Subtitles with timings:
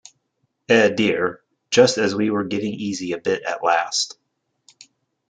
[0.67, 4.17] Eh, dear, just as we were getting easy a bit at last.